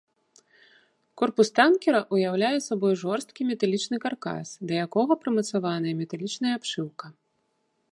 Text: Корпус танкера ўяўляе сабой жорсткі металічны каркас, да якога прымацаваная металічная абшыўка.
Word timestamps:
Корпус 1.21 1.49
танкера 1.59 2.01
ўяўляе 2.15 2.55
сабой 2.69 2.93
жорсткі 3.03 3.41
металічны 3.51 3.97
каркас, 4.07 4.47
да 4.71 4.81
якога 4.87 5.13
прымацаваная 5.25 5.95
металічная 6.03 6.53
абшыўка. 6.61 7.05